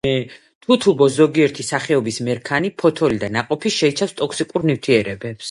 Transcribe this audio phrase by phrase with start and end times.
[0.67, 5.39] თუთუბოს ზოგიერთი სახეობის მერქანი, ფოთოლი და ნაყოფი შეიცავს ტოქსიკურ ნივთიერებებს.